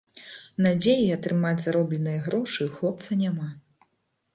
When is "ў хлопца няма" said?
2.69-3.49